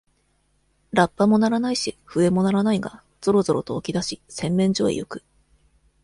[0.93, 5.21] ラッパも鳴らないし、笛も鳴らないが、ぞろぞろと起き出し、洗面所へゆく。